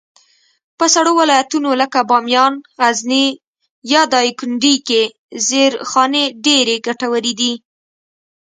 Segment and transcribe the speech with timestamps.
[0.77, 3.27] په سړو ولایتونو لکه بامیان، غزني،
[3.93, 5.03] یا دایکنډي کي
[5.47, 7.53] زېرخانې ډېرې ګټورې دي.